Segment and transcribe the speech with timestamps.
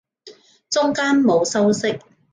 [0.71, 2.01] 中間冇修飾